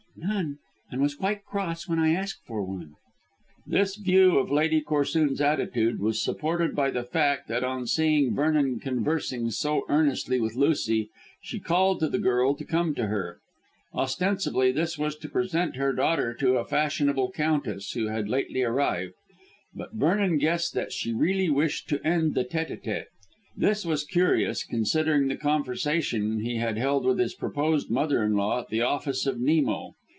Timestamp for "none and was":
0.17-1.15